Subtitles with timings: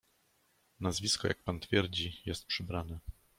[0.79, 2.99] "Nazwisko, jak pan twierdzi, jest przybrane."